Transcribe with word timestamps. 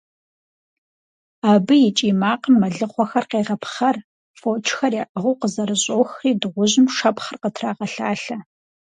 Абы 1.51 1.75
и 1.87 1.91
кӀий 1.97 2.13
макъым 2.21 2.55
мэлыхъуэхэр 2.61 3.25
къегъэпхъэр, 3.31 3.97
фочхэр 4.39 4.93
яӀыгъыу 5.03 5.39
къызэрыщӀохри 5.39 6.31
дыгъужьым 6.41 6.87
шэпхъыр 6.95 7.37
къытрагъэлъалъэ. 7.41 8.37